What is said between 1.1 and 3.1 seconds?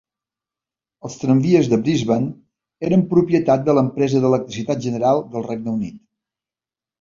tramvies de Brisbane eren